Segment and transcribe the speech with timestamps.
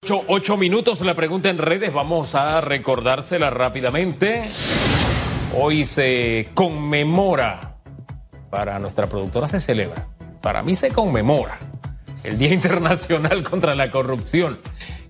[0.00, 4.48] Ocho, minutos la pregunta en redes, vamos a recordársela rápidamente.
[5.58, 7.74] Hoy se conmemora,
[8.48, 10.06] para nuestra productora se celebra,
[10.40, 11.58] para mí se conmemora
[12.22, 14.60] el Día Internacional contra la Corrupción.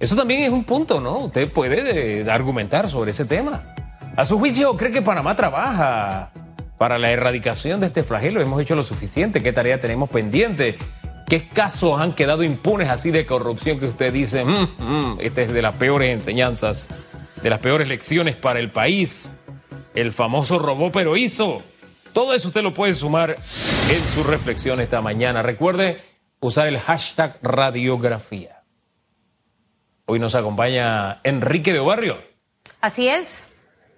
[0.01, 1.19] Eso también es un punto, ¿no?
[1.19, 3.75] Usted puede eh, argumentar sobre ese tema.
[4.17, 6.33] A su juicio, ¿cree que Panamá trabaja
[6.79, 8.41] para la erradicación de este flagelo?
[8.41, 9.43] ¿Hemos hecho lo suficiente?
[9.43, 10.79] ¿Qué tarea tenemos pendiente?
[11.29, 15.53] ¿Qué casos han quedado impunes así de corrupción que usted dice, mm, mm, esta es
[15.53, 16.89] de las peores enseñanzas,
[17.43, 19.31] de las peores lecciones para el país?
[19.95, 21.63] El famoso robó pero hizo.
[22.15, 23.37] Todo eso usted lo puede sumar
[23.91, 25.43] en su reflexión esta mañana.
[25.43, 26.03] Recuerde
[26.41, 28.63] usar el hashtag radiografía.
[30.07, 32.17] Hoy nos acompaña Enrique de Obarrio.
[32.81, 33.49] Así es.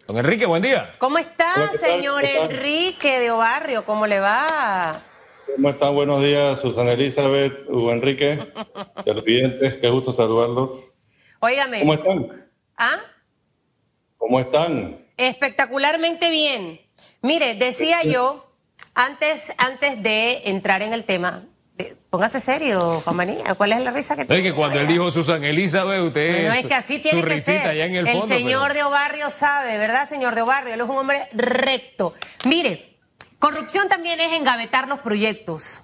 [0.08, 0.96] Don Enrique, buen día.
[0.98, 2.24] ¿Cómo está, señor.
[2.24, 3.84] Enrique de Obarrio?
[3.84, 5.00] ¿Cómo le va?
[5.56, 5.94] ¿Cómo están?
[5.94, 8.38] Buenos días, Susana Elizabeth, Hugo Enrique,
[9.04, 10.70] televidentes, qué gusto saludarlos.
[11.40, 11.80] Óigame.
[11.80, 12.48] ¿Cómo están?
[12.76, 12.96] ¿Ah?
[14.16, 15.06] ¿Cómo están?
[15.16, 16.80] Espectacularmente bien.
[17.22, 18.54] Mire, decía yo,
[18.94, 21.44] antes, antes de entrar en el tema,
[21.76, 24.42] de- póngase serio, Juan Manía, ¿cuál es la risa que No, es tiene?
[24.50, 26.32] que cuando él dijo Susan Elizabeth, usted.
[26.46, 27.70] Bueno, es que así tiene su que risita ser.
[27.70, 28.28] allá en el fondo.
[28.34, 30.74] señor pero- de Obarrio sabe, ¿verdad, señor de Obarrio?
[30.74, 32.14] Él es un hombre recto.
[32.46, 32.89] Mire,
[33.40, 35.82] corrupción también es engavetar los proyectos.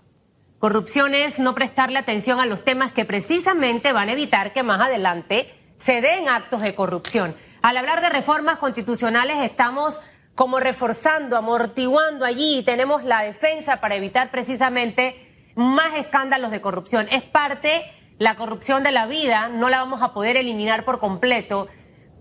[0.61, 4.81] Corrupción es no prestarle atención a los temas que precisamente van a evitar que más
[4.81, 7.35] adelante se den actos de corrupción.
[7.63, 9.99] Al hablar de reformas constitucionales estamos
[10.35, 17.09] como reforzando, amortiguando allí y tenemos la defensa para evitar precisamente más escándalos de corrupción.
[17.11, 17.71] Es parte
[18.19, 21.69] la corrupción de la vida, no la vamos a poder eliminar por completo,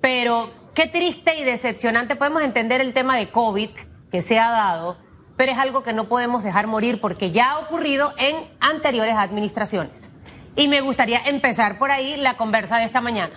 [0.02, 2.16] pero qué triste y decepcionante.
[2.16, 3.72] Podemos entender el tema de COVID
[4.12, 4.98] que se ha dado,
[5.38, 10.10] pero es algo que no podemos dejar morir porque ya ha ocurrido en anteriores administraciones.
[10.56, 13.34] Y me gustaría empezar por ahí la conversa de esta mañana.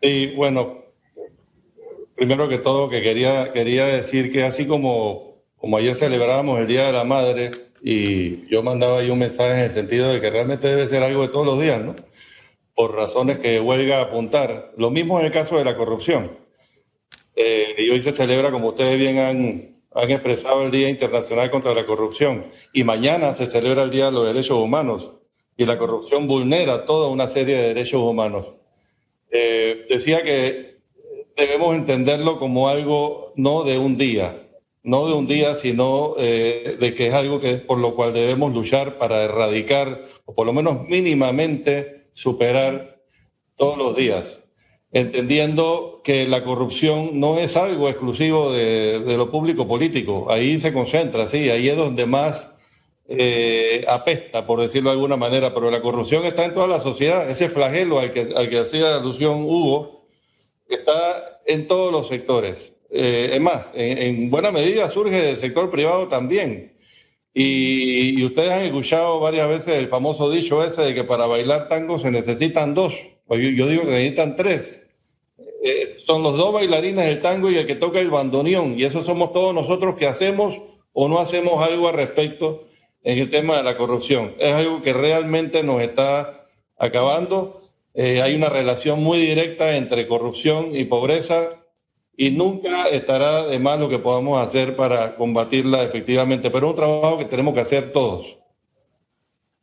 [0.00, 0.78] Y bueno,
[2.16, 6.86] primero que todo, que quería, quería decir que así como, como ayer celebrábamos el Día
[6.86, 7.50] de la Madre
[7.82, 11.22] y yo mandaba ahí un mensaje en el sentido de que realmente debe ser algo
[11.22, 11.94] de todos los días, ¿no?
[12.74, 14.72] Por razones que huelga apuntar.
[14.76, 16.47] Lo mismo en el caso de la corrupción.
[17.40, 21.72] Eh, y hoy se celebra, como ustedes bien han, han expresado, el Día Internacional contra
[21.72, 22.46] la Corrupción.
[22.72, 25.12] Y mañana se celebra el Día de los Derechos Humanos.
[25.56, 28.52] Y la corrupción vulnera toda una serie de derechos humanos.
[29.30, 30.78] Eh, decía que
[31.36, 34.48] debemos entenderlo como algo no de un día,
[34.82, 38.52] no de un día, sino eh, de que es algo que por lo cual debemos
[38.52, 43.00] luchar para erradicar o por lo menos mínimamente superar
[43.56, 44.40] todos los días,
[44.92, 51.26] entendiendo que la corrupción no es algo exclusivo de, lo público político, ahí se concentra,
[51.26, 52.54] sí, ahí es donde más
[53.06, 57.28] eh, apesta, por decirlo de alguna manera, pero la corrupción está en toda la sociedad.
[57.30, 60.06] Ese flagelo al que, al que hacía alusión Hugo
[60.68, 62.74] está en todos los sectores.
[62.90, 66.74] Eh, es más, en, en buena medida surge del sector privado también.
[67.34, 71.68] Y, y ustedes han escuchado varias veces el famoso dicho ese de que para bailar
[71.68, 72.94] tango se necesitan dos.
[73.28, 74.90] Pues yo, yo digo que se necesitan tres.
[75.62, 78.78] Eh, son los dos bailarines del tango y el que toca el bandoneón.
[78.78, 80.60] Y eso somos todos nosotros que hacemos
[80.92, 82.64] o no hacemos algo al respecto
[83.04, 84.34] en el tema de la corrupción.
[84.38, 86.46] Es algo que realmente nos está
[86.76, 87.62] acabando.
[87.94, 91.58] Eh, hay una relación muy directa entre corrupción y pobreza
[92.16, 96.76] y nunca estará de más lo que podamos hacer para combatirla efectivamente, pero es un
[96.76, 98.38] trabajo que tenemos que hacer todos.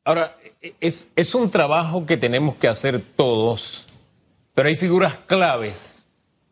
[0.06, 0.38] Ahora,
[0.80, 3.88] es, es un trabajo que tenemos que hacer todos,
[4.54, 5.96] pero hay figuras claves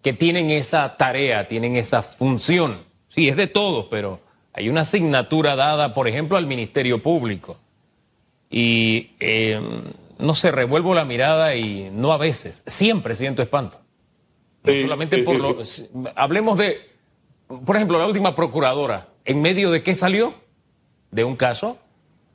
[0.01, 2.83] que tienen esa tarea, tienen esa función.
[3.09, 4.19] Sí, es de todos, pero
[4.53, 7.57] hay una asignatura dada, por ejemplo, al Ministerio Público.
[8.49, 9.59] Y eh,
[10.19, 13.79] no sé, revuelvo la mirada y no a veces, siempre siento espanto.
[14.63, 16.11] No Sí, solamente sí, por sí, lo.
[16.15, 16.81] Hablemos de,
[17.65, 19.09] por ejemplo, la última procuradora.
[19.25, 20.35] ¿En medio de qué salió?
[21.11, 21.77] De un caso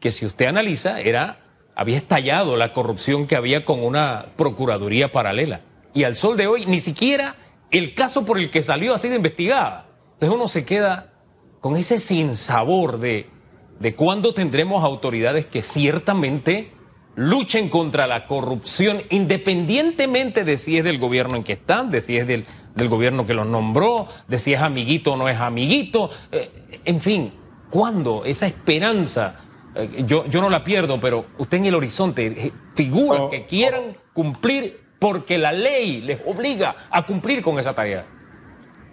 [0.01, 1.39] que, si usted analiza, era.
[1.79, 5.61] Había estallado la corrupción que había con una procuraduría paralela.
[5.95, 7.37] Y al sol de hoy, ni siquiera
[7.71, 9.87] el caso por el que salió ha sido investigada.
[10.15, 11.13] Entonces uno se queda
[11.61, 13.31] con ese sinsabor de,
[13.79, 16.73] de cuándo tendremos autoridades que ciertamente
[17.15, 22.17] luchen contra la corrupción, independientemente de si es del gobierno en que están, de si
[22.17, 22.45] es del,
[22.75, 26.11] del gobierno que los nombró, de si es amiguito o no es amiguito.
[26.33, 26.51] Eh,
[26.85, 27.33] en fin,
[27.71, 29.48] ¿cuándo esa esperanza?
[29.75, 33.31] Eh, yo, yo no la pierdo, pero usted en el horizonte, eh, figuras No.
[33.31, 38.07] que quieran cumplir porque la ley les obliga a cumplir con esa tarea.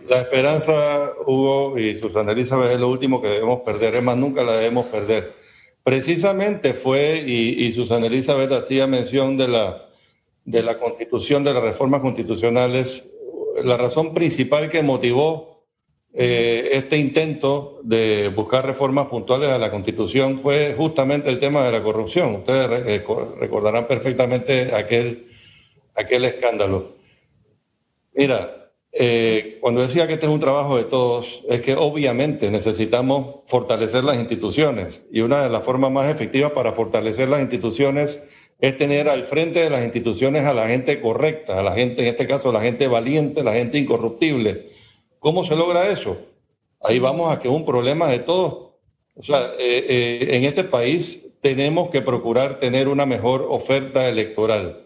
[0.07, 4.43] La esperanza, Hugo y Susana Elizabeth, es lo último que debemos perder, es más, nunca
[4.43, 5.33] la debemos perder.
[5.83, 9.85] precisamente fue, y, Susana Elizabeth hacía mención de la,
[10.43, 13.07] de la constitución, de las reformas constitucionales,
[13.63, 15.54] la razón principal que motivó
[16.17, 21.73] eh, este intento de buscar reformas puntuales a la constitución fue justamente el tema de
[21.73, 22.35] la corrupción.
[22.35, 23.05] Ustedes eh,
[23.37, 25.27] recordarán perfectamente aquel,
[25.93, 26.95] aquel escándalo.
[28.13, 33.41] Mira, eh, cuando decía que este es un trabajo de todos, es que obviamente necesitamos
[33.47, 38.23] fortalecer las instituciones y una de las formas más efectivas para fortalecer las instituciones
[38.61, 42.07] es tener al frente de las instituciones a la gente correcta, a la gente, en
[42.07, 44.67] este caso, a la gente valiente, la gente incorruptible.
[45.25, 46.17] ¿Cómo se logra eso?
[46.79, 48.73] Ahí vamos a que es un problema de todos.
[49.15, 54.85] O sea, eh, eh, en este país tenemos que procurar tener una mejor oferta electoral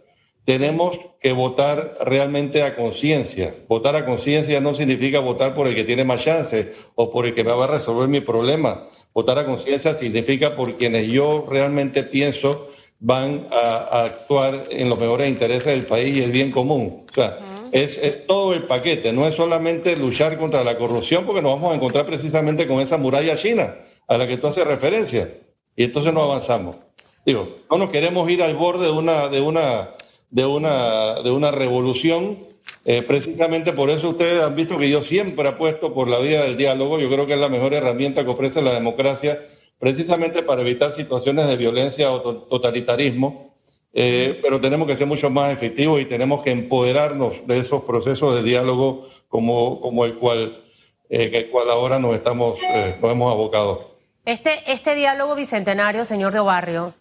[0.50, 3.53] tenemos que votar realmente a conciencia.
[3.68, 7.35] Votar a conciencia no significa votar por el que tiene más chances o por el
[7.35, 8.88] que me va a resolver mi problema.
[9.13, 12.65] Votar a conciencia significa por quienes yo realmente pienso
[13.00, 17.06] van a, actuar en los mejores intereses del país y el bien común.
[17.07, 17.38] O sea,
[17.71, 21.75] es, todo el paquete, no es solamente luchar contra la corrupción, porque nos vamos a
[21.75, 23.75] encontrar precisamente con esa muralla china
[24.07, 25.33] a la que tú haces referencia.
[25.75, 26.77] Y entonces no avanzamos.
[27.25, 29.89] Digo, no nos queremos ir al borde de una, de una
[30.30, 32.48] de una, de una revolución.
[32.86, 36.57] Eh, precisamente por eso ustedes han visto que yo siempre apuesto por la vía del
[36.57, 37.00] diálogo.
[37.00, 39.42] Yo creo que es la mejor herramienta que ofrece la democracia,
[39.80, 43.48] precisamente para evitar situaciones de violencia o totalitarismo.
[43.94, 48.36] Eh, pero tenemos que ser mucho más efectivos y tenemos que empoderarnos de esos procesos
[48.36, 50.63] de diálogo como, como el, cual,
[51.09, 52.59] eh, el cual ahora nos, estamos,
[53.01, 53.95] nos hemos abocado.
[54.25, 56.94] Este, este diálogo bicentenario, señor de Barrio,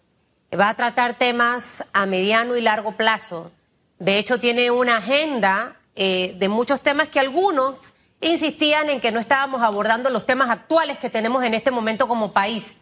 [0.57, 3.51] va a tratar temas a mediano y largo plazo.
[3.99, 9.19] De hecho, tiene una agenda eh, de muchos temas que algunos insistían en que no
[9.19, 12.75] estábamos abordando los temas actuales que tenemos en este momento como país.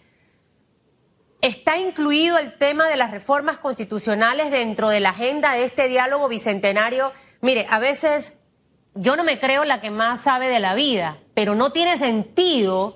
[1.42, 6.28] ¿Está incluido el tema de las reformas constitucionales dentro de la agenda de este diálogo
[6.28, 7.13] bicentenario?
[7.42, 8.34] Mire, a veces
[8.95, 12.95] yo no me creo la que más sabe de la vida, pero no tiene sentido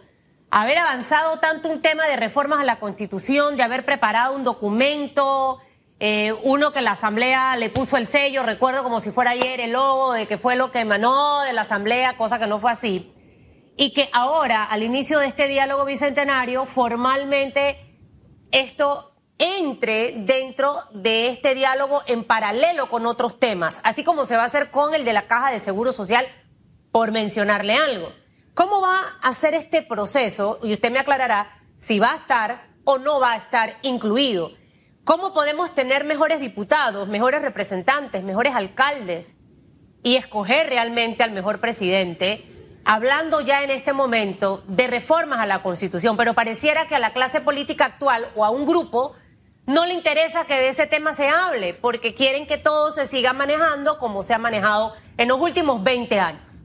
[0.50, 5.60] haber avanzado tanto un tema de reformas a la Constitución, de haber preparado un documento,
[6.00, 9.74] eh, uno que la Asamblea le puso el sello, recuerdo como si fuera ayer el
[9.74, 13.14] logo de que fue lo que emanó de la Asamblea, cosa que no fue así,
[13.78, 17.91] y que ahora, al inicio de este diálogo bicentenario, formalmente
[18.52, 24.44] esto entre dentro de este diálogo en paralelo con otros temas, así como se va
[24.44, 26.28] a hacer con el de la Caja de Seguro Social,
[26.92, 28.14] por mencionarle algo.
[28.54, 30.60] ¿Cómo va a ser este proceso?
[30.62, 34.52] Y usted me aclarará si va a estar o no va a estar incluido.
[35.04, 39.36] ¿Cómo podemos tener mejores diputados, mejores representantes, mejores alcaldes
[40.04, 42.46] y escoger realmente al mejor presidente?
[42.84, 47.14] Hablando ya en este momento de reformas a la Constitución, pero pareciera que a la
[47.14, 49.14] clase política actual o a un grupo
[49.68, 53.34] no le interesa que de ese tema se hable, porque quieren que todo se siga
[53.34, 56.62] manejando como se ha manejado en los últimos 20 años.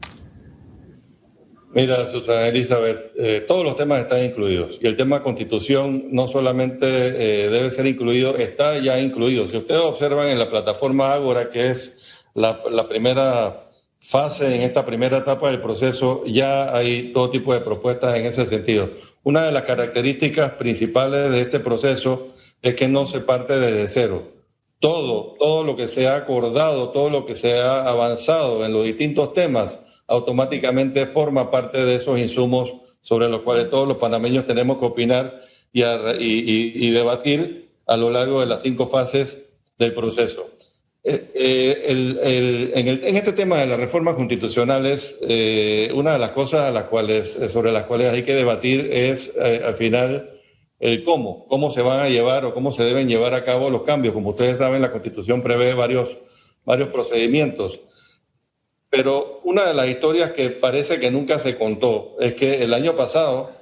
[1.76, 6.86] Mira, Susana Elizabeth, eh, todos los temas están incluidos y el tema constitución no solamente
[6.86, 9.46] eh, debe ser incluido, está ya incluido.
[9.46, 11.92] Si ustedes observan en la plataforma Ágora, que es
[12.32, 13.65] la, primera
[14.06, 18.46] fase en esta primera etapa del proceso, ya hay todo tipo de propuestas en ese
[18.46, 18.88] sentido.
[19.24, 22.28] Una de las características principales de este proceso
[22.62, 24.22] es que no se parte desde cero.
[24.78, 28.84] Todo, todo lo que se ha acordado, todo lo que se ha avanzado en los
[28.84, 34.78] distintos temas, automáticamente forma parte de esos insumos sobre los cuales todos los panameños tenemos
[34.78, 35.40] que opinar
[35.72, 39.48] y, debatir a lo largo de las cinco fases
[39.78, 40.55] del proceso.
[41.08, 46.86] Eh, eh, en, este tema de las reformas constitucionales, eh, una de las cosas las
[46.86, 50.30] cuales, sobre las cuales hay que debatir es al final
[50.80, 53.82] el cómo, cómo se van a llevar o cómo se deben llevar a cabo los
[53.82, 54.14] cambios.
[54.14, 56.18] Como ustedes saben, la Constitución prevé varios,
[56.64, 57.78] varios procedimientos.
[58.90, 62.96] Pero una de las historias que parece que nunca se contó es que el año
[62.96, 63.52] pasado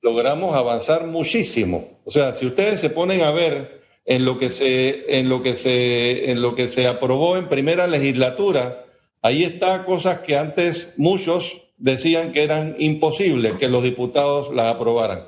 [0.00, 1.98] logramos avanzar muchísimo.
[2.04, 5.56] O sea, si ustedes se ponen a ver en lo que se, en lo que
[5.56, 8.84] se, en lo que se aprobó en primera legislatura,
[9.22, 15.24] ahí está cosas que antes muchos decían que eran imposibles que los diputados las aprobaran.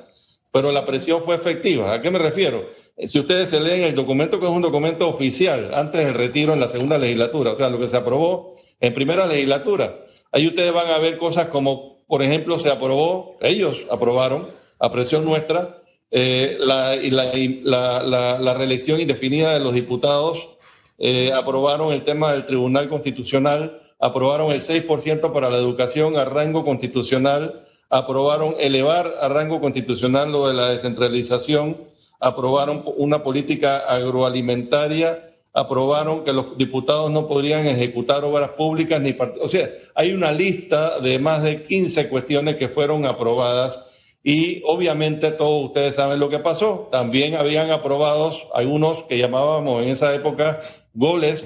[0.51, 1.93] Pero la presión fue efectiva.
[1.93, 2.69] ¿A qué me refiero?
[2.97, 6.61] Si ustedes se leen el documento, que es un documento oficial, antes del retiro en
[6.61, 9.99] la segunda legislatura, o sea, lo que se aprobó en primera legislatura.
[10.31, 15.25] Ahí ustedes van a ver cosas como, por ejemplo, se aprobó, ellos aprobaron, a presión
[15.25, 15.81] nuestra,
[16.11, 20.47] eh, la, reelección indefinida de los diputados,
[20.97, 26.63] eh, aprobaron el tema del Tribunal Constitucional, aprobaron el 6% para la educación a rango
[26.63, 31.77] constitucional, aprobaron elevar a rango constitucional lo de la descentralización,
[32.19, 39.47] aprobaron una política agroalimentaria, aprobaron que los diputados no podrían ejecutar obras públicas ni o
[39.47, 43.79] sea, hay una lista de más de 15 cuestiones que fueron aprobadas
[44.27, 46.89] y obviamente todos ustedes saben lo que pasó.
[46.91, 50.61] También habían aprobados algunos que llamábamos en esa época
[50.95, 51.45] goles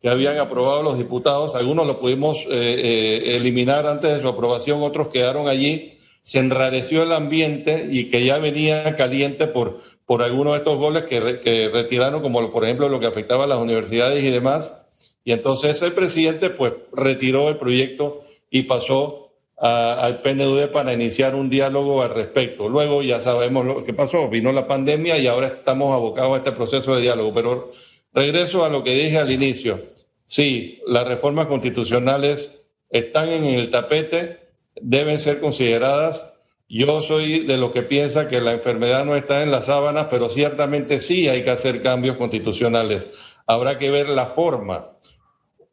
[0.00, 1.54] que habían aprobado los diputados.
[1.54, 6.00] Algunos los pudimos eh, eh, eliminar antes de su aprobación, otros quedaron allí.
[6.22, 11.04] Se enrareció el ambiente y que ya venía caliente por, por algunos de estos goles
[11.04, 14.82] que, que retiraron, como por ejemplo lo que afectaba a las universidades y demás.
[15.22, 19.25] Y entonces el presidente pues retiró el proyecto y pasó
[19.58, 22.68] al PNUD para iniciar un diálogo al respecto.
[22.68, 26.52] Luego ya sabemos lo que pasó, vino la pandemia y ahora estamos abocados a este
[26.52, 27.32] proceso de diálogo.
[27.32, 27.70] Pero
[28.12, 29.94] regreso a lo que dije al inicio.
[30.26, 36.34] Sí, las reformas constitucionales están en el tapete, deben ser consideradas.
[36.68, 40.28] Yo soy de los que piensa que la enfermedad no está en las sábanas, pero
[40.28, 43.06] ciertamente sí hay que hacer cambios constitucionales.
[43.46, 44.92] Habrá que ver la forma.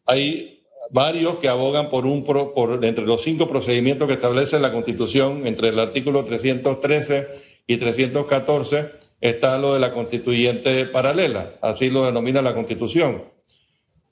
[0.06, 0.53] Hay
[0.90, 5.70] varios que abogan por un por entre los cinco procedimientos que establece la Constitución, entre
[5.70, 7.28] el artículo 313
[7.68, 13.24] y 314 está lo de la constituyente paralela, así lo denomina la Constitución.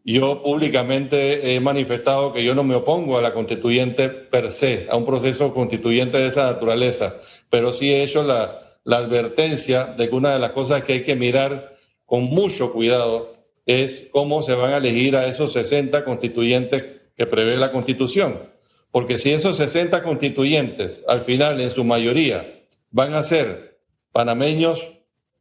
[0.04, 4.96] Yo públicamente he manifestado que yo no me opongo a la constituyente per se, a
[4.96, 7.18] un proceso constituyente de esa naturaleza,
[7.50, 11.16] pero sí he hecho la advertencia de que una de las cosas que hay que
[11.16, 11.75] mirar
[12.06, 17.58] con mucho cuidado es cómo se van a elegir a esos 60 constituyentes que prevé
[17.58, 18.50] la Constitución.
[18.91, 23.80] Porque si esos 60 constituyentes, al final, en su mayoría, van a ser
[24.12, 24.91] panameños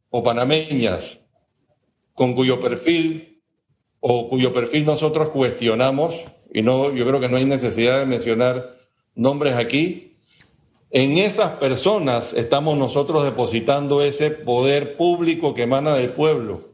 [0.09, 1.19] o panameñas
[2.13, 3.41] con cuyo perfil
[3.99, 6.15] o cuyo perfil nosotros cuestionamos,
[6.53, 8.77] y no, yo creo que no hay necesidad de mencionar
[9.15, 10.17] nombres aquí,
[10.89, 16.70] en esas personas estamos nosotros depositando ese poder público que emana del pueblo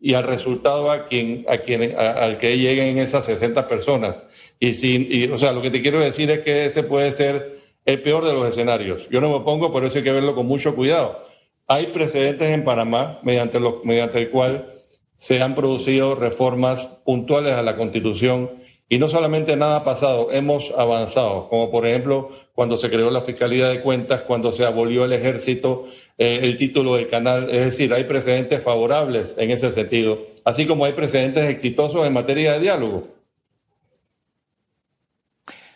[0.00, 4.20] y al resultado a quien, a quien, al que lleguen esas 60 personas.
[4.60, 8.02] Y, si, o sea, lo que te quiero decir es que ese puede ser el
[8.02, 9.08] peor de los escenarios.
[9.10, 11.24] Yo no me opongo, por eso hay que verlo con mucho cuidado.
[11.66, 14.72] Hay precedentes en Panamá mediante, los, mediante el cual
[15.18, 18.50] se han producido reformas puntuales a la Constitución
[18.88, 23.20] y no solamente nada ha pasado, hemos avanzado, como por ejemplo cuando se creó la
[23.20, 25.86] Fiscalía de Cuentas, cuando se abolió el ejército,
[26.18, 30.84] eh, el título del canal, es decir, hay precedentes favorables en ese sentido, así como
[30.84, 33.08] hay precedentes exitosos en materia de diálogo.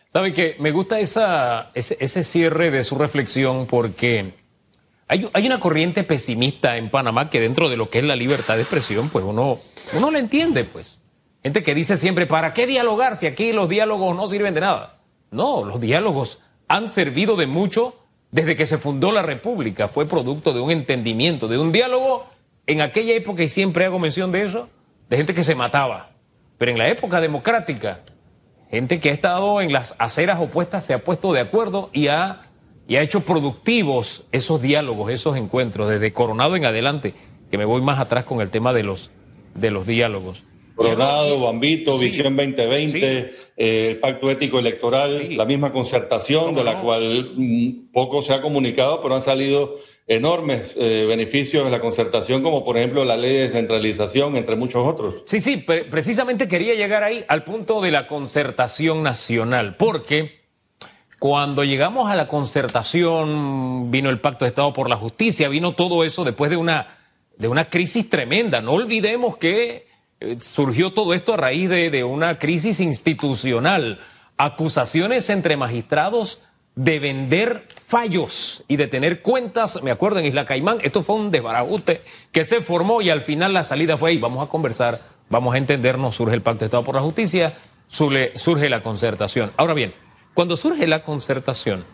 [0.07, 4.35] Sabe que me gusta esa, ese, cierre de su reflexión porque
[5.07, 8.57] hay, hay, una corriente pesimista en Panamá que dentro de lo que es la libertad
[8.57, 9.61] de expresión, pues uno,
[9.97, 11.00] uno la entiende, pues.
[11.43, 14.99] Gente que dice siempre, ¿para qué dialogar si aquí los diálogos no sirven de nada?
[15.31, 17.97] No, los diálogos han servido de mucho
[18.31, 19.89] desde que se fundó la República.
[19.89, 22.27] Fue producto de un entendimiento, de un diálogo
[22.67, 24.69] en aquella época, y siempre hago mención de eso,
[25.09, 26.11] de gente que se mataba.
[26.59, 28.01] Pero en la época democrática,
[28.71, 32.43] gente que ha estado en las aceras opuestas se ha puesto de acuerdo y ha,
[32.87, 37.15] hecho productivos esos diálogos, esos encuentros, desde Coronado en adelante,
[37.51, 39.11] que me voy más atrás con el tema de los
[39.87, 40.45] diálogos.
[40.75, 47.33] Coronado, Bambito, Visión 2020, eh, el Pacto Ético Electoral, la misma concertación de la cual
[47.37, 52.65] mm, poco se ha comunicado, pero han salido enormes eh, beneficios de la concertación, como
[52.65, 55.23] por ejemplo la ley de descentralización, entre muchos otros.
[55.27, 60.41] Sí, sí, precisamente quería llegar ahí al punto de la concertación nacional, porque
[61.21, 66.03] cuando llegamos a la concertación, vino el Pacto de Estado por la Justicia, vino todo
[66.03, 66.97] eso después de una,
[67.37, 68.63] de una crisis tremenda.
[68.63, 69.90] No olvidemos que
[70.21, 74.01] eh, surgió todo esto a raíz de, una crisis institucional,
[74.37, 76.43] acusaciones entre magistrados
[76.77, 81.31] de vender fallos y de tener cuentas, me acuerdo en Isla Caimán, esto fue un
[81.31, 85.01] desbarajuste que se formó y al final la salida fue ahí, vamos a conversar,
[85.31, 87.55] vamos a entendernos, surge el Pacto de Estado por la Justicia,
[87.89, 89.53] surge, surge la concertación.
[89.57, 89.95] Ahora bien,
[90.35, 91.85] cuando surge la concertación,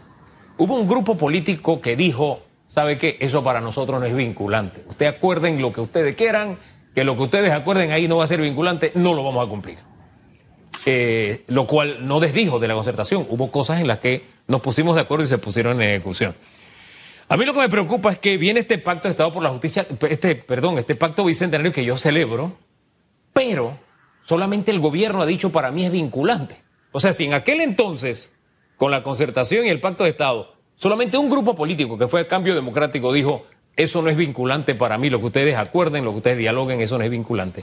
[0.58, 3.18] hubo un grupo político que dijo, ¿sabe qué?
[3.20, 4.84] Eso para nosotros no es vinculante.
[4.88, 6.58] Ustedes acuerden lo que ustedes quieran,
[6.96, 9.50] que lo que ustedes acuerden ahí no va a ser vinculante, no lo vamos a
[9.50, 9.76] cumplir.
[10.86, 13.26] Eh, lo cual no desdijo de la concertación.
[13.28, 16.34] Hubo cosas en las que nos pusimos de acuerdo y se pusieron en ejecución.
[17.28, 19.50] A mí lo que me preocupa es que viene este pacto de Estado por la
[19.50, 22.56] Justicia, este, perdón, este pacto bicentenario que yo celebro,
[23.34, 23.78] pero
[24.22, 26.62] solamente el gobierno ha dicho para mí es vinculante.
[26.92, 28.32] O sea, si en aquel entonces,
[28.78, 32.26] con la concertación y el pacto de Estado, solamente un grupo político que fue el
[32.26, 33.44] Cambio Democrático dijo
[33.76, 35.10] eso no es vinculante para mí.
[35.10, 37.60] Lo que ustedes acuerden, lo que ustedes dialoguen, eso no es vinculante.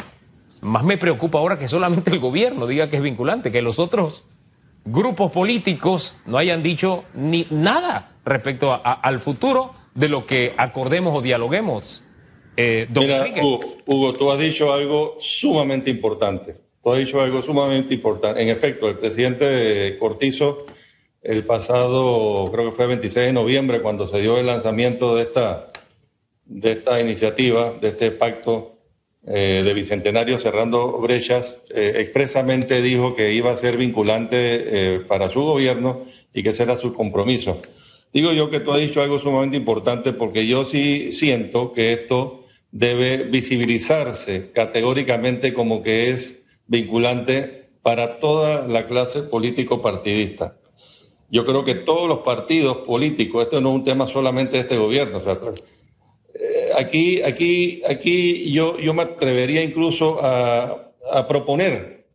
[0.62, 4.24] Más me preocupa ahora que solamente el gobierno diga que es vinculante, que los otros
[4.86, 11.22] grupos políticos no hayan dicho ni nada respecto al futuro de lo que acordemos o
[11.22, 12.03] dialoguemos.
[12.55, 16.55] Eh, Mira, Hugo, Hugo, tú has dicho algo sumamente importante.
[16.84, 18.41] Tú has dicho algo sumamente importante.
[18.41, 20.65] En efecto, el presidente Cortizo,
[21.22, 25.24] el pasado, creo que fue el 26 de noviembre, cuando se dio el lanzamiento de
[25.24, 25.72] esta,
[26.45, 28.73] de esta iniciativa, de este pacto
[29.25, 35.29] eh, de Bicentenario cerrando brechas, eh, expresamente dijo que iba a ser vinculante eh, para
[35.29, 36.01] su gobierno
[36.33, 37.62] y que ese era su compromiso.
[38.12, 42.43] Digo yo que tú has dicho algo sumamente importante porque yo sí siento que esto
[42.71, 50.57] debe visibilizarse categóricamente como que es vinculante para toda la clase político-partidista.
[51.29, 54.77] Yo creo que todos los partidos políticos, esto no es un tema solamente de este
[54.77, 55.39] gobierno, o sea,
[56.77, 60.80] aquí, aquí, aquí yo, yo me atrevería incluso a,
[61.27, 62.08] proponer,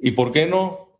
[0.00, 0.98] y por qué no,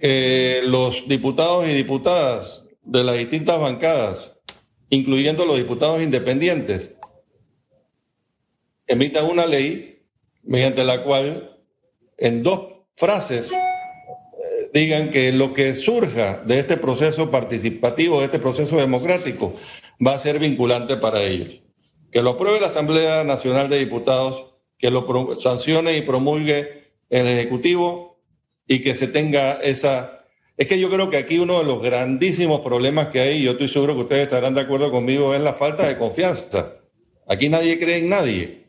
[0.00, 4.38] que los diputados y diputadas de las distintas bancadas,
[4.88, 6.94] incluyendo los diputados independientes,
[8.86, 10.02] emitan una ley
[10.42, 11.58] mediante la cual
[12.16, 18.38] en dos frases eh, digan que lo que surja de este proceso participativo, de este
[18.38, 19.54] proceso democrático,
[20.04, 21.60] va a ser vinculante para ellos
[22.10, 24.46] que lo apruebe la Asamblea Nacional de Diputados,
[24.78, 28.20] que lo sancione y promulgue el Ejecutivo
[28.66, 30.24] y que se tenga esa...
[30.56, 33.52] Es que yo creo que aquí uno de los grandísimos problemas que hay, y yo
[33.52, 36.76] estoy seguro que ustedes estarán de acuerdo conmigo, es la falta de confianza.
[37.26, 38.66] Aquí nadie cree en nadie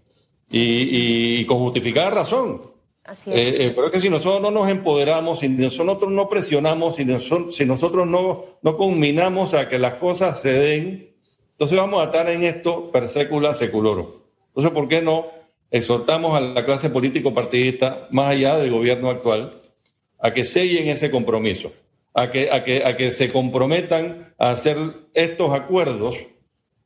[0.50, 2.62] y, con justificada razón.
[3.04, 3.38] Así es.
[3.38, 7.06] Eh, eh, pero es que si nosotros no nos empoderamos, si nosotros no presionamos, si
[7.06, 11.11] nosotros, si nosotros no, no culminamos a que las cosas se den,
[11.62, 14.08] entonces vamos a estar en esto per secula seculorum.
[14.48, 15.28] Entonces, ¿por qué no
[15.70, 19.62] exhortamos a la clase político-partidista, más allá del gobierno actual,
[20.18, 21.72] a que sellen ese compromiso,
[22.16, 24.76] a que, a que, a que se comprometan a hacer
[25.14, 26.18] estos acuerdos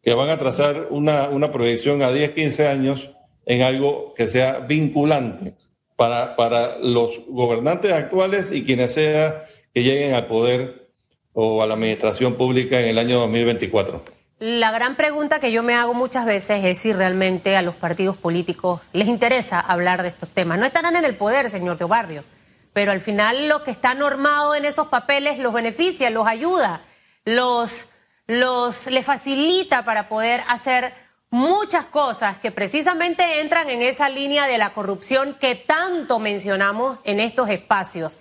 [0.04, 3.12] que van a trazar una, una proyección a 10, 15 años
[3.46, 5.54] en algo que sea vinculante
[5.96, 10.90] para, para los gobernantes actuales y quienes sea que lleguen al poder
[11.32, 14.15] o a la administración pública en el año 2024.
[14.40, 18.18] La gran pregunta que yo me hago muchas veces es si realmente a los partidos
[18.18, 20.60] políticos les interesa hablar de estos temas.
[20.60, 22.26] No estarán en el poder, señor de Barrio,
[22.74, 26.82] pero al final lo que está normado en esos papeles los beneficia, los ayuda,
[27.24, 27.88] los,
[28.28, 30.94] les facilita para poder hacer
[31.30, 37.22] muchas cosas que precisamente entran en esa línea de la corrupción que tanto mencionamos en
[37.22, 38.20] estos espacios.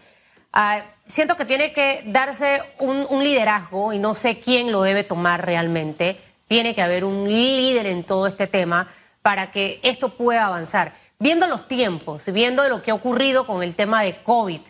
[0.56, 5.44] Ah, siento que tiene que darse un, liderazgo y no sé quién lo debe tomar
[5.44, 6.20] realmente.
[6.46, 8.88] Tiene que haber un líder en todo este tema
[9.20, 10.96] para que esto pueda avanzar.
[11.18, 14.60] Viendo los tiempos, viendo lo que ha ocurrido con el tema de COVID,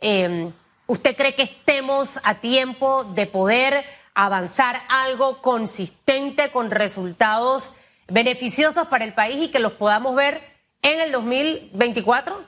[0.00, 0.52] em,
[0.86, 7.72] ¿usted cree que estemos a tiempo de poder avanzar algo consistente con resultados
[8.06, 10.42] beneficiosos para el país y que los podamos ver
[10.82, 12.44] en el 2024?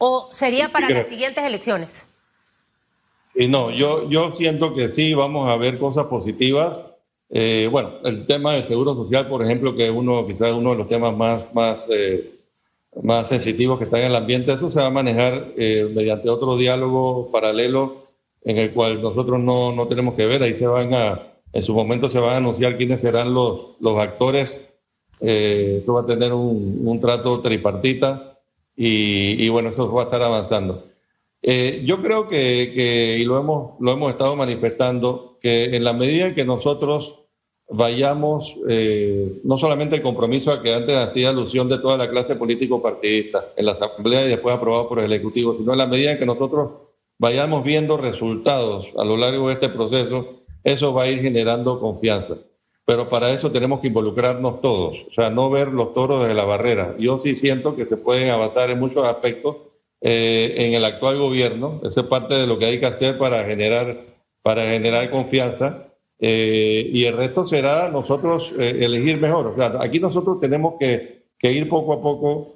[0.00, 2.04] ¿O sería para las siguientes elecciones?
[3.38, 6.92] Y no, yo, yo siento que sí, vamos a ver cosas positivas.
[7.30, 10.76] Eh, bueno, el tema del seguro social, por ejemplo, que es uno, quizás uno de
[10.76, 12.36] los temas más, más, eh,
[13.00, 16.56] más sensitivos que están en el ambiente, eso se va a manejar eh, mediante otro
[16.56, 18.08] diálogo paralelo
[18.42, 20.42] en el cual nosotros no, no, tenemos que ver.
[20.42, 21.22] Ahí se van a,
[21.52, 24.68] en su momento se van a anunciar quiénes serán los, los actores.
[25.20, 28.36] eso va a tener un, un trato tripartita
[28.74, 30.87] y, y bueno, eso va a estar avanzando.
[31.42, 36.28] Eh, yo creo que, y lo hemos, lo hemos estado manifestando, que en la medida
[36.28, 37.24] en que nosotros
[37.70, 42.36] vayamos, eh, no solamente el compromiso a que antes hacía alusión de toda la clase
[42.36, 46.18] político-partidista en la Asamblea y después aprobado por el Ejecutivo, sino en la medida en
[46.18, 46.70] que nosotros
[47.18, 52.36] vayamos viendo resultados a lo largo de este proceso, eso va a ir generando confianza.
[52.84, 56.44] Pero para eso tenemos que involucrarnos todos, o sea, no ver los toros desde la
[56.44, 56.96] barrera.
[56.98, 59.56] Yo sí siento que se pueden avanzar en muchos aspectos
[60.00, 61.80] eh, en el actual gobierno.
[61.84, 64.04] Eso es parte de lo que hay que hacer para generar,
[64.42, 65.88] para generar confianza.
[66.20, 69.48] Eh, y el resto será nosotros eh, elegir mejor.
[69.48, 72.54] O sea, aquí nosotros tenemos que, que ir poco a poco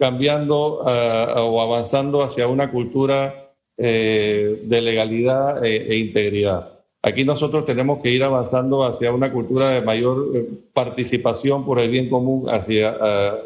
[0.00, 6.80] cambiando o avanzando hacia una cultura de legalidad e, e, integridad.
[7.02, 10.26] Aquí nosotros tenemos que ir avanzando hacia una cultura de mayor
[10.72, 12.98] participación por el bien común, hacia,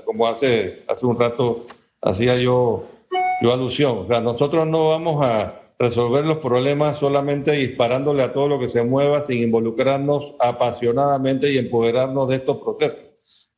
[0.06, 1.66] como hace, hace un rato
[2.02, 2.84] hacía yo,
[3.40, 3.98] yo alusión.
[3.98, 8.68] O sea, nosotros no vamos a resolver los problemas solamente disparándole a todo lo que
[8.68, 12.98] se mueva sin involucrarnos apasionadamente y empoderarnos de estos procesos.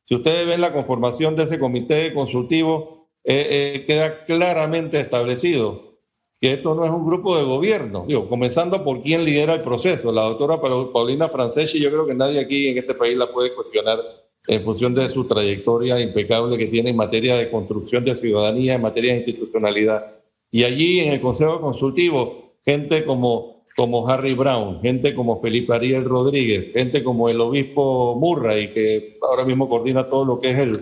[0.03, 5.95] Si ustedes ven la conformación de ese comité consultivo, eh, eh, queda claramente establecido
[6.39, 10.11] que esto no es un grupo de gobierno, digo, comenzando por quién lidera el proceso.
[10.11, 13.99] La doctora Paulina Franceschi, yo creo que nadie aquí en este país la puede cuestionar
[14.47, 18.81] en función de su trayectoria impecable que tiene en materia de construcción de ciudadanía, en
[18.81, 20.15] materia de institucionalidad.
[20.51, 26.05] Y allí en el Consejo Consultivo, gente como, como Harry Brown, gente como Felipe Ariel
[26.05, 30.79] Rodríguez, gente como el obispo Murray, que ahora mismo coordina todo lo que es el,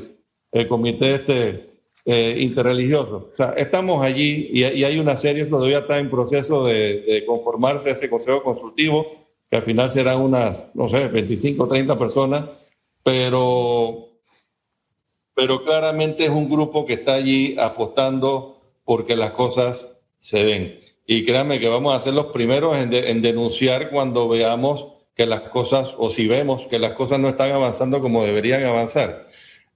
[0.52, 1.74] el comité este
[2.06, 3.30] eh, interreligioso.
[3.32, 8.10] O sea, estamos allí y, hay una serie, todavía está en proceso de, conformarse ese
[8.10, 9.06] consejo consultivo,
[9.50, 12.50] que al final serán unas, no sé, 25 o 30 personas,
[13.04, 14.10] pero,
[15.36, 20.80] pero claramente es un grupo que está allí apostando porque las cosas se den.
[21.06, 25.42] Y créanme que vamos a ser los primeros en, en denunciar cuando veamos que las
[25.42, 29.26] cosas, o si vemos que las cosas no están avanzando como deberían avanzar.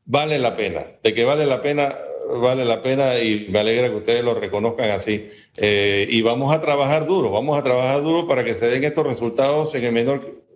[0.05, 1.95] Vale la pena, de que vale la pena,
[2.41, 5.27] vale la pena y me alegra que ustedes lo reconozcan así.
[5.57, 9.05] Eh, y vamos a trabajar duro, vamos a trabajar duro para que se den estos
[9.05, 10.46] resultados en el menor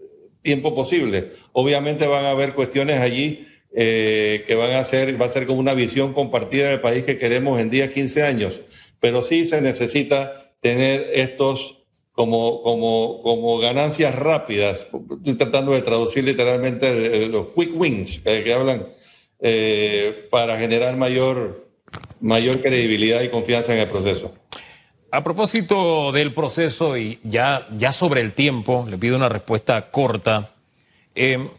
[0.41, 1.30] tiempo posible.
[1.54, 5.60] Obviamente van a haber cuestiones allí eh, que van a ser, va a ser como
[5.60, 8.62] una visión compartida del país que queremos en 10, 15 años,
[8.99, 11.77] pero sí se necesita tener estos
[12.12, 14.88] como, como, como ganancias rápidas.
[15.17, 18.88] Estoy tratando de traducir literalmente los quick wins que hablan
[19.39, 21.71] eh, para generar mayor,
[22.19, 24.34] mayor credibilidad y confianza en el proceso.
[25.13, 30.52] A propósito del proceso y ya, ya sobre el tiempo, le pido una respuesta corta.
[31.15, 31.50] Eh,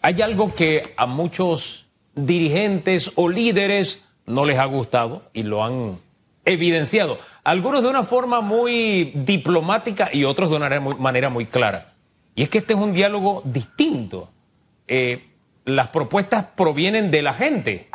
[0.00, 5.98] hay algo que a muchos dirigentes o líderes no les ha gustado y lo han
[6.44, 7.18] evidenciado.
[7.42, 11.94] Algunos de una forma muy diplomática y otros de una manera muy, clara.
[12.36, 14.30] Y es que este es un diálogo distinto.
[14.86, 15.26] Eh,
[15.64, 17.88] las propuestas provienen de la gente.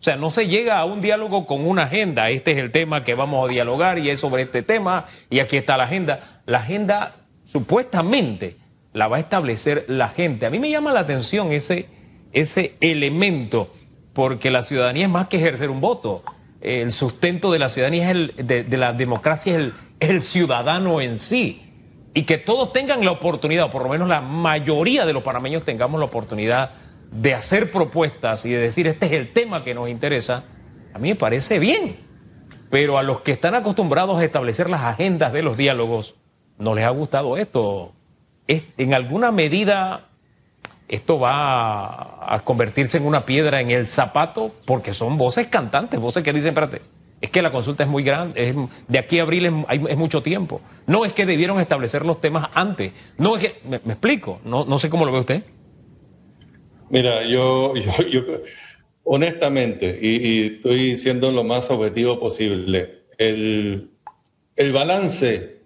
[0.00, 2.30] O sea, no se llega a un diálogo con una agenda.
[2.30, 5.56] Este es el tema que vamos a dialogar y es sobre este tema y aquí
[5.56, 6.42] está la agenda.
[6.46, 8.56] La agenda supuestamente
[8.92, 10.46] la va a establecer la gente.
[10.46, 11.88] A mí me llama la atención ese,
[12.32, 13.74] ese elemento
[14.12, 16.22] porque la ciudadanía es más que ejercer un voto.
[16.60, 21.18] El sustento de la ciudadanía es el, de, la democracia es el, el ciudadano en
[21.18, 21.64] sí.
[22.14, 25.64] Y que todos tengan la oportunidad, o por lo menos la mayoría de los panameños
[25.64, 26.70] tengamos la oportunidad
[27.10, 30.44] de hacer propuestas y de decir este es el tema que nos interesa,
[30.94, 31.96] a mí me parece bien.
[32.70, 36.16] Pero a los que están acostumbrados a establecer las agendas de los diálogos,
[36.58, 37.92] no les ha gustado esto.
[38.46, 40.08] Es, en alguna medida
[40.88, 46.22] esto va a convertirse en una piedra en el zapato porque son voces cantantes, voces
[46.22, 46.82] que dicen, espérate,
[47.20, 49.52] es que la consulta es muy grande, es, de aquí a abril es,
[49.88, 50.60] es, mucho tiempo.
[50.86, 54.78] No es que debieron establecer los temas antes, no es que, me, explico, no, no
[54.78, 55.44] sé cómo lo ve usted.
[56.90, 57.74] Mira, yo,
[58.10, 58.22] yo,
[59.04, 63.90] honestamente, y, estoy siendo lo más objetivo posible, el,
[64.56, 65.58] el balance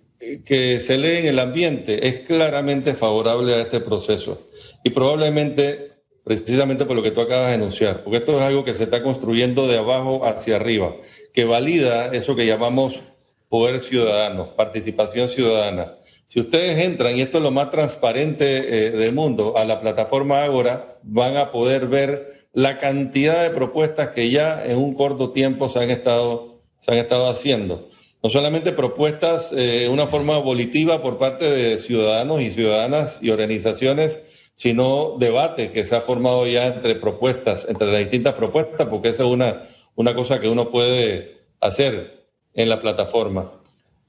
[0.44, 4.48] que se lee en el ambiente es claramente favorable a este proceso.
[4.84, 5.92] Y probablemente,
[6.24, 9.02] precisamente por lo que tú acabas de anunciar, porque esto es algo que se está
[9.02, 10.96] construyendo de abajo hacia arriba,
[11.32, 13.00] que valida eso que llamamos
[13.48, 15.96] poder ciudadano, participación ciudadana.
[16.32, 20.44] Si ustedes entran, y esto es lo más transparente eh, del mundo, a la plataforma
[20.44, 25.68] Agora, van a poder ver la cantidad de propuestas que ya en un corto tiempo
[25.68, 27.90] se han estado, se han estado haciendo.
[28.22, 33.28] No solamente propuestas de eh, una forma volitiva por parte de ciudadanos y ciudadanas y
[33.28, 34.18] organizaciones,
[34.54, 39.24] sino debate que se ha formado ya entre propuestas, entre las distintas propuestas, porque esa
[39.24, 39.64] es una,
[39.96, 43.61] una cosa que uno puede hacer en la plataforma.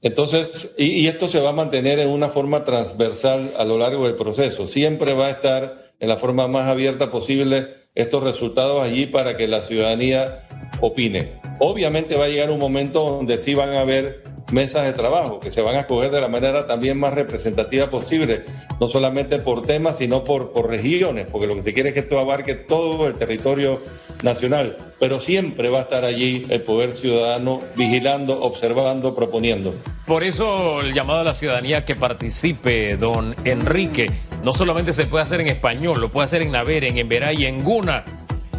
[0.04, 4.16] Entonces, y, esto se va a mantener en una forma transversal a lo largo del
[4.16, 4.66] proceso.
[4.66, 9.48] Siempre va a estar en la forma más abierta posible estos resultados allí para que
[9.48, 10.46] la ciudadanía
[10.80, 11.32] opine.
[11.58, 15.50] Obviamente va a llegar un momento donde sí van a haber mesas de trabajo que
[15.50, 18.44] se van a escoger de la manera también más representativa posible,
[18.80, 22.00] no solamente por temas, sino por, por regiones, porque lo que se quiere es que
[22.00, 23.80] esto abarque todo el territorio
[24.22, 29.74] nacional, pero siempre va a estar allí el poder ciudadano vigilando, observando, proponiendo.
[30.06, 34.10] Por eso el llamado a la ciudadanía que participe, don Enrique,
[34.42, 37.46] no solamente se puede hacer en español, lo puede hacer en Naver, en Emberá y
[37.46, 38.04] en Guna.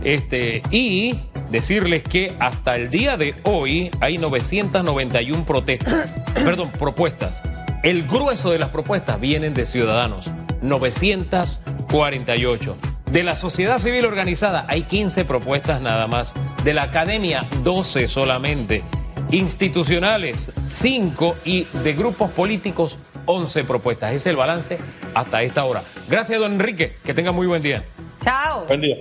[0.03, 1.15] Este, y
[1.49, 7.43] decirles que hasta el día de hoy hay 991 protestas, perdón, propuestas.
[7.83, 10.31] El grueso de las propuestas vienen de ciudadanos,
[10.61, 12.77] 948.
[13.11, 16.33] De la sociedad civil organizada hay 15 propuestas nada más.
[16.63, 18.83] De la academia, 12 solamente.
[19.31, 24.09] Institucionales, 5 y de grupos políticos, 11 propuestas.
[24.09, 24.77] Ese es el balance
[25.13, 25.83] hasta esta hora.
[26.09, 26.93] Gracias, don Enrique.
[27.03, 27.83] Que tenga muy buen día.
[28.21, 28.65] Chao.
[28.65, 28.97] Buen día.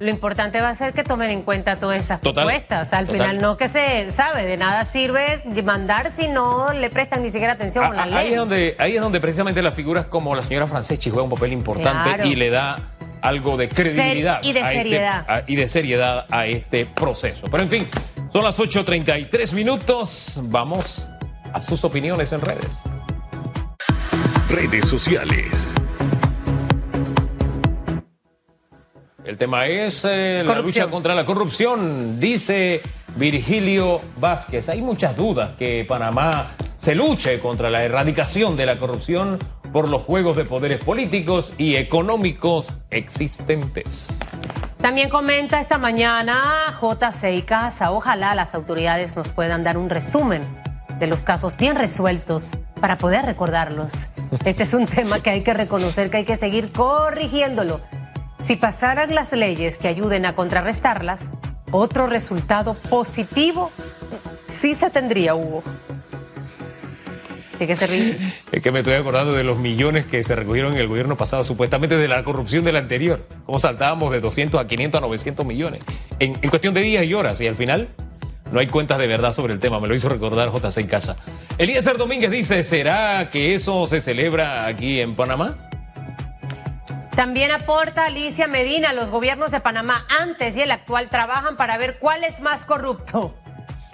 [0.00, 2.92] Lo importante va a ser que tomen en cuenta todas esas propuestas.
[2.92, 7.30] Al final no que se sabe, de nada sirve demandar si no le prestan ni
[7.30, 8.16] siquiera atención a, la ley.
[8.18, 11.30] Ahí es, donde, ahí es donde precisamente las figuras como la señora Franceschi juega un
[11.30, 12.76] papel importante y le da
[13.22, 15.44] algo de credibilidad y de este seriedad.
[15.46, 17.46] y de seriedad a este proceso.
[17.50, 17.88] Pero en fin,
[18.32, 20.38] son las 8.33 minutos.
[20.44, 21.08] Vamos
[21.52, 22.82] a sus opiniones en redes.
[24.48, 25.74] Redes sociales.
[29.28, 32.80] El tema es eh, la lucha contra la corrupción, dice
[33.16, 34.70] Virgilio Vázquez.
[34.70, 39.38] Hay muchas dudas que Panamá se luche contra la erradicación de la corrupción
[39.70, 44.18] por los juegos de poderes políticos y económicos existentes.
[44.80, 47.10] También comenta esta mañana J.
[47.44, 50.42] Casa, ojalá las autoridades nos puedan dar un resumen
[50.98, 54.08] de los casos bien resueltos para poder recordarlos.
[54.46, 57.82] Este es un tema que hay que reconocer, que hay que seguir corrigiéndolo.
[58.40, 61.28] Si pasaran las leyes que ayuden a contrarrestarlas,
[61.70, 63.70] otro resultado positivo
[64.46, 65.62] sí se tendría, Hugo.
[67.58, 68.34] ¿De se ríe?
[68.52, 71.42] Es que me estoy acordando de los millones que se recogieron en el gobierno pasado,
[71.42, 73.26] supuestamente de la corrupción del anterior.
[73.46, 75.82] Cómo saltábamos de 200 a 500 a 900 millones
[76.20, 77.40] en, cuestión de días y horas.
[77.40, 77.88] Y al final
[78.52, 79.80] no hay cuentas de verdad sobre el tema.
[79.80, 81.16] Me lo hizo recordar JC en casa.
[81.58, 85.67] Eliezer Domínguez dice, ¿será que eso se celebra aquí en Panamá?
[87.18, 91.98] También aporta Alicia Medina, los gobiernos de Panamá antes y el actual trabajan para ver
[91.98, 93.34] cuál es más corrupto.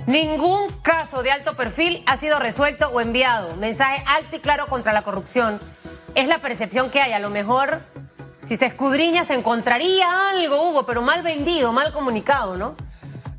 [0.07, 3.57] Ningún caso de alto perfil ha sido resuelto o enviado.
[3.57, 5.59] Mensaje alto y claro contra la corrupción.
[6.15, 7.15] Es la percepción que hay.
[7.15, 7.81] A lo mejor,
[8.45, 12.77] si se escudriña, se encontraría algo, Hugo, pero mal vendido, mal comunicado, ¿no?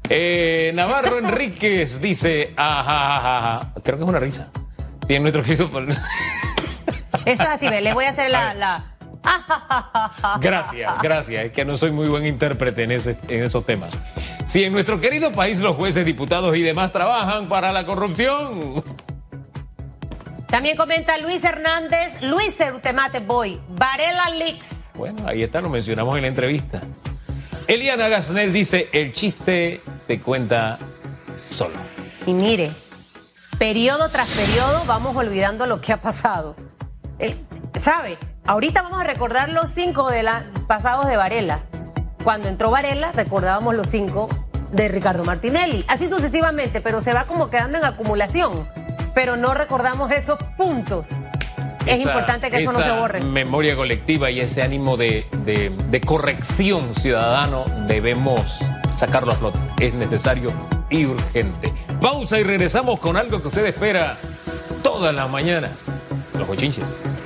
[0.10, 4.48] Eh, Navarro Enríquez dice, ajá, creo que es una risa.
[5.08, 5.70] Sí, en nuestro querido...
[7.26, 8.95] Eso es así, le voy a hacer la
[10.40, 11.46] Gracias, gracias.
[11.46, 13.94] Es que no soy muy buen intérprete en, ese, en esos temas.
[14.46, 18.84] Si en nuestro querido país los jueces, diputados y demás trabajan para la corrupción.
[20.48, 24.92] También comenta Luis Hernández, Luis Erutemate Boy, Varela Lix.
[24.94, 26.82] Bueno, ahí está, lo mencionamos en la entrevista.
[27.68, 30.78] Eliana Gasnel dice, el chiste se cuenta
[31.50, 31.76] solo.
[32.28, 32.72] Y mire,
[33.58, 36.56] periodo tras periodo vamos olvidando lo que ha pasado.
[37.20, 37.36] Eh,
[37.76, 38.18] ¿Sabe?
[38.48, 41.62] Ahorita vamos a recordar los cinco de la, pasados de Varela.
[42.24, 44.30] Cuando entró Varela, recordábamos los cinco
[44.72, 45.84] de Ricardo Martinelli.
[45.88, 48.68] Así sucesivamente, pero se va como quedando en acumulación.
[49.16, 51.10] Pero no recordamos esos puntos.
[51.88, 53.22] es importante que eso no se borre.
[53.22, 55.26] Memoria colectiva y ese ánimo de,
[55.90, 58.60] de corrección ciudadano debemos
[58.96, 59.58] sacarlo a flote.
[59.80, 60.54] Es necesario
[60.92, 61.74] y urgente.
[62.00, 64.18] Pausa y regresamos con algo que usted espera
[64.84, 65.72] todas las mañanas.
[66.38, 67.25] Los bochinches.